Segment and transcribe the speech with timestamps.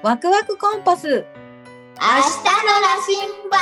[0.00, 1.08] ワクワクコンパス。
[1.08, 1.22] 明日の
[2.80, 3.18] 羅針
[3.50, 3.58] 盤。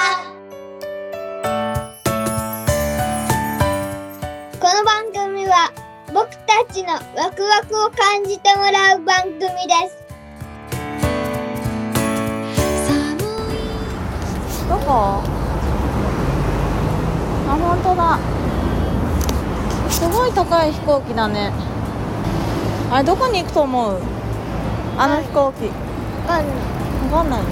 [4.61, 5.73] この番組は
[6.13, 9.49] 僕たちのワクワクを感じてもらう番組で
[9.89, 9.97] す。
[14.69, 15.23] どこ？
[17.49, 18.19] あ、本当だ。
[19.91, 21.51] すごい高い飛行機だね。
[22.91, 24.03] あれどこに行くと思う？
[24.99, 25.71] あの飛行機
[26.29, 26.49] あの
[27.17, 27.47] わかんないね。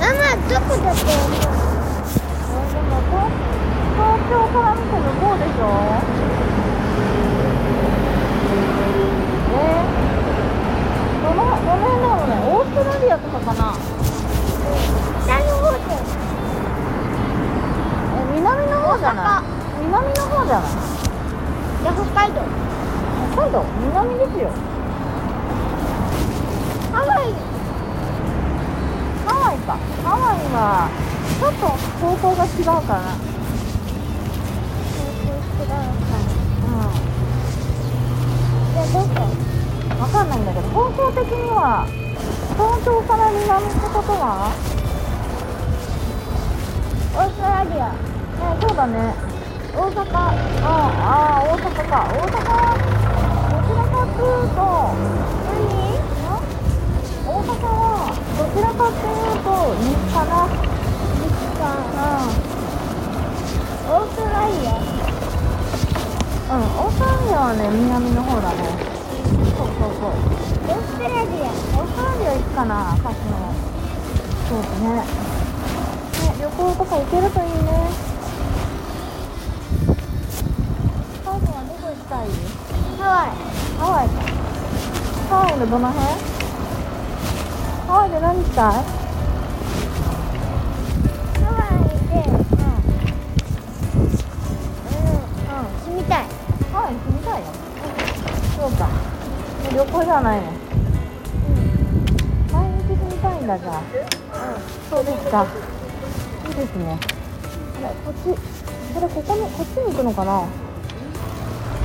[0.00, 1.38] ママどこだと思う。
[2.70, 3.20] でも東
[3.96, 5.62] 東京から見て向こうでしょ？
[9.52, 12.32] えー、どのどの辺だろうね？
[12.48, 13.60] オーストラリアとかかな？
[15.24, 15.78] 北の方で
[18.16, 19.84] え南の方じゃない？
[19.84, 20.72] 南の方じゃない？
[21.84, 22.40] で北海道。
[23.34, 23.64] 北海道？
[23.92, 24.48] 南ですよ
[26.92, 27.24] ハワイ
[29.24, 30.08] ハワイかハ
[30.70, 30.86] ワイは
[31.40, 31.66] ちょっと
[31.98, 33.18] 方向が違うからな。
[38.70, 41.84] でどこうんわかんないんだけど方向的には
[42.54, 44.52] 東京から南ってことは。
[47.12, 47.90] オーストラリア。
[47.90, 47.98] ね
[48.60, 48.96] そうだね。
[49.74, 50.06] 大阪。
[50.14, 50.70] あ
[51.40, 52.06] あ大阪か。
[52.06, 52.38] 大阪。
[52.46, 52.62] は
[53.50, 53.98] どちらか。
[54.04, 54.60] っていうと
[55.50, 55.58] 何
[57.26, 59.29] 大阪はどちらかっていう
[60.10, 62.50] かな西かうん
[63.90, 64.70] オーストラリア
[66.50, 68.58] うん、オーストラリアはね、南の方だね。
[69.54, 70.18] そうそうそう。
[70.66, 73.38] オーストラリアオーストラリア行くかな、さっきの。
[74.48, 74.98] そうだね。
[74.98, 75.06] ね、
[76.42, 77.70] 旅行とか行けるといいね。
[81.24, 82.26] カードはどこ行きたい
[82.98, 83.30] ハワイ
[83.78, 84.14] ハワイか。
[85.30, 86.04] ハワイのどの辺
[87.86, 88.99] ハワイで何したい
[99.72, 100.46] 旅行じゃないね。
[102.52, 103.82] 毎日住みたいんだじゃあ。
[104.90, 105.46] そうですか。
[106.48, 106.98] いいですね。
[107.84, 108.24] あれ、こっち、
[108.94, 110.42] これここに、こっちに行くのかな。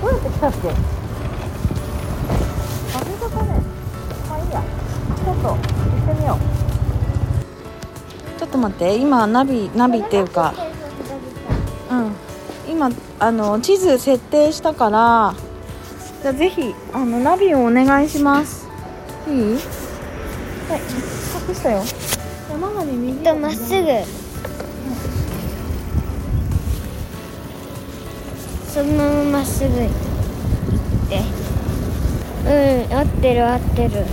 [0.01, 0.69] どうやって来たっけ？
[0.69, 0.71] あ
[2.99, 3.61] れだかね。
[4.29, 4.61] まあいいや。
[5.23, 6.39] ちょっと行ってみよう。
[8.39, 10.53] ちょっと待って、今ナビ、ナビっていうか。
[11.91, 12.11] うん。
[12.67, 15.35] 今、あの、地図設定したから。
[16.25, 18.67] じゃあ、ぜひ、あの、ナビをお願いします。
[19.27, 19.33] いい？
[19.35, 20.79] はい、
[21.47, 21.83] 隠したよ。
[22.49, 23.87] 山がね、右とまっすぐ
[28.73, 29.89] そのまままっすぐ行っ
[31.09, 31.21] て
[32.89, 34.09] うん合ってる合ってるなんか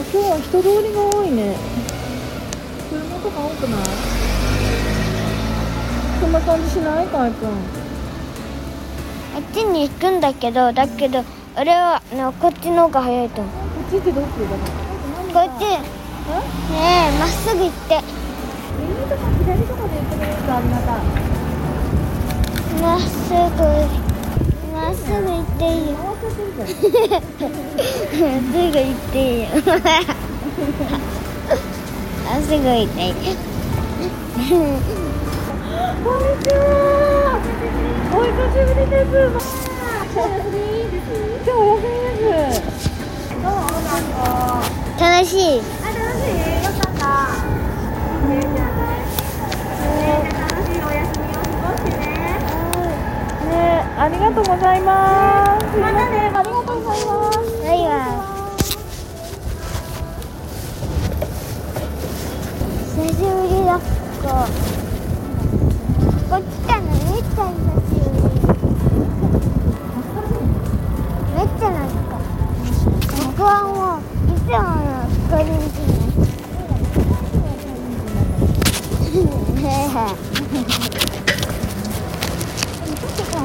[0.00, 1.56] 今日は人通りが多いね。
[2.88, 3.80] 車とか多くない？
[6.20, 7.06] そんな感じしない？
[7.06, 7.75] かいくん。
[9.36, 11.22] あっちに行くんだけどだけど
[11.60, 15.76] 俺はねこっちの方が早いと思うこっちってどっちだこっちね
[16.72, 18.00] えまっすぐ行って
[18.80, 21.04] 右とか左とかで行ってくれるとありがたい。
[22.80, 23.36] まっすぐ
[24.72, 26.68] まっすぐ行っていいよ合わせてるじゃん。
[28.40, 29.48] すぐ行っていいよ
[32.26, 33.16] あすぐ行っていいよ
[36.02, 36.56] こんにちは。
[38.46, 39.10] しぶりです。
[40.16, 40.58] お休み
[40.90, 41.08] です。
[41.44, 41.82] 今日お休
[42.14, 42.62] みです。
[43.30, 43.56] どうも
[44.18, 44.62] あ
[44.98, 46.38] 楽しい楽しい。
[46.64, 47.06] よかった。
[48.28, 48.32] ね
[50.32, 52.04] 楽しいお休みを過ごしてね。
[53.50, 53.54] ね
[53.98, 55.64] ありがとうございます。
[55.78, 56.30] またね。
[56.34, 57.36] ありがとうございます。
[57.62, 58.36] バイバイ
[62.96, 63.78] 久しぶりだっ
[64.22, 64.28] こ
[66.30, 67.65] こっちかなめっち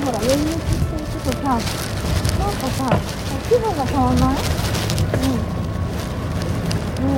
[0.01, 2.89] ほら、余裕してちょっとさ、なんかさ、
[3.47, 4.35] 気分が変わんない？
[7.01, 7.07] うん。
[7.07, 7.09] ね。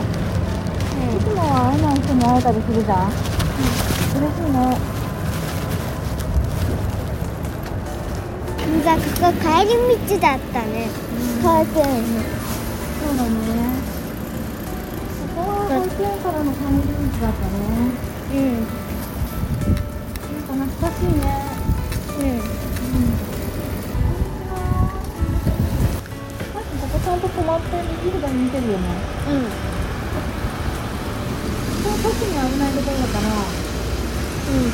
[1.15, 3.07] いつもは会えない人に会えたりするじゃん？
[3.07, 3.13] うん。
[4.19, 4.57] 嬉しいね。
[8.83, 10.89] じゃあここ帰り道だったね
[11.41, 12.19] 保育園の
[12.99, 13.29] そうだね。
[15.35, 17.55] ここは保育園からの帰り道だったね。
[18.33, 18.67] うん。
[20.19, 20.43] なん。
[20.43, 21.23] か懐かしいね。
[22.19, 22.72] うん。
[22.93, 22.99] こ
[26.87, 27.67] こちゃんと止まって
[28.03, 28.61] 広場に見て。
[28.61, 28.85] るよね
[29.29, 29.43] うん。
[31.83, 34.69] これ特に危ないところだからうん。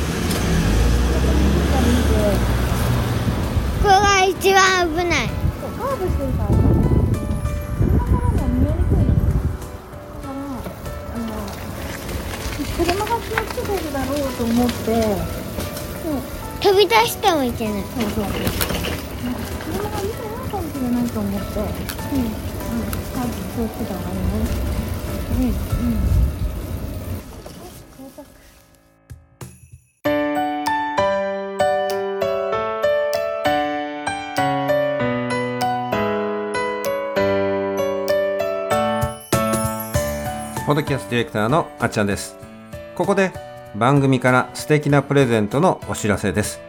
[1.08, 2.12] 広場に見て
[3.84, 9.32] ここが一番危ないカーブしてるから車からも見えにくいのだ
[10.20, 10.34] から
[11.16, 11.32] あの
[12.76, 14.92] 車が気をつけてるだろうと思って
[16.06, 16.39] うん。
[16.62, 17.84] 飛び出してもいけない。
[17.84, 21.66] そうそう車が見てないかもしれないと思ってうん。
[21.66, 22.32] うん。
[23.14, 25.46] カーブ気をつけた方がいいねうん。
[25.46, 26.10] うん。
[40.66, 42.08] ポッドキャストディレクターのあっちゃん。
[42.08, 42.36] です。
[42.96, 43.32] ここで
[43.76, 46.60] 番組から素敵なプレゼントのお知らせです。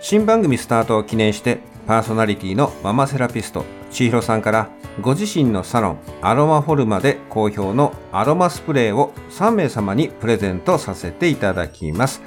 [0.00, 4.68] 新番組スタートを記念してパーソナリティのママセラピスト千尋さんから
[5.00, 12.22] ご自身のサロンアロマフォルマで好評のアロマスプレーを3名様にプレゼントさせていただきます。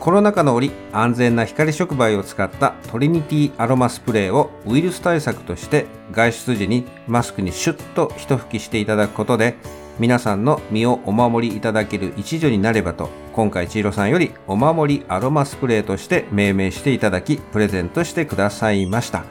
[0.00, 9.56] コロナ禍の折安全な光触媒を使ったトリニティアロマスプレーをウイルス対策として外出時にマスクにシュッと一吹きしていただくことで
[10.00, 19.24] 皆さんの身をお守りいただける一助になればと今回千尋さんよりお守りアロマスプレーとして命名していただきプレゼントしてくださいました。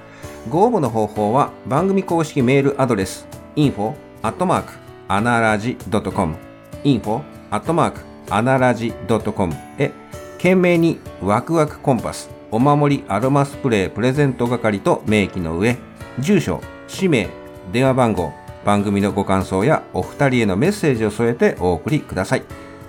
[0.48, 4.74] ご応募の方法は番組公式メールアドレス info アットマーク
[5.08, 6.36] アナラジ .com
[6.84, 9.92] info アットマークアナラジ .com へ
[10.38, 15.78] 懸命にワクワクコンパスお守りアロマスプレープレゼント係と明記の上
[16.20, 17.28] 住所氏名
[17.72, 22.44] 電話番号番組のご感想やお二人へのメッセージを添えてお送りください。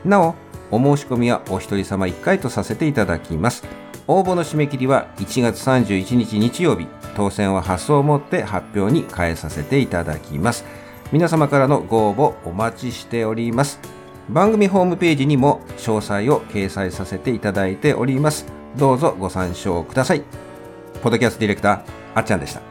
[0.05, 0.35] なお
[0.71, 3.65] お申し込みはお一人様1回とさせていただきます。
[4.07, 6.87] 応募の締め切りは1月31日日曜日。
[7.17, 10.65] 当選は発送をもって発表に変えさせていただきます。
[11.13, 13.81] 皆様からのご応募お待ちしております。
[14.29, 18.47] 番組ホームページにも詳細を掲載させていただいております。
[18.77, 20.23] どうぞご参照ください。
[21.03, 21.83] ポッドキャストディレクター
[22.15, 22.70] あっちゃんでした。